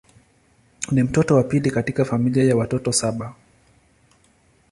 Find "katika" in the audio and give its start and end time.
1.71-2.05